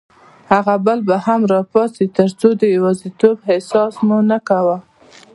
هغه 0.51 0.75
بل 0.85 0.99
به 1.07 1.15
هم 1.25 1.41
راپاڅېد، 1.51 2.09
ترڅو 2.17 2.49
د 2.57 2.61
یوازیتوب 2.75 3.35
احساس 3.53 3.93
مو 4.07 4.17
نه 4.29 4.37
کاوه. 4.47 4.77